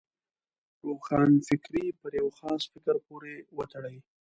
روښانفکري 0.87 1.85
پر 1.99 2.11
یو 2.21 2.29
خاص 2.37 2.61
فکر 2.71 2.95
پورې 3.07 3.33
وتړي. 3.57 3.97